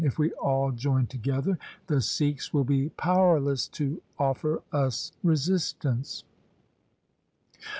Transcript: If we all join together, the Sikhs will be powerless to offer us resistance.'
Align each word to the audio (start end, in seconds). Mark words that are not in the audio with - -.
If 0.03 0.17
we 0.17 0.31
all 0.33 0.71
join 0.71 1.05
together, 1.05 1.59
the 1.85 2.01
Sikhs 2.01 2.51
will 2.51 2.63
be 2.63 2.89
powerless 2.89 3.67
to 3.67 4.01
offer 4.17 4.63
us 4.73 5.11
resistance.' 5.21 6.23